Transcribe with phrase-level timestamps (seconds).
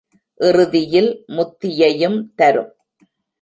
[0.39, 2.71] இறுதியில் முத்தியையும் தரும்.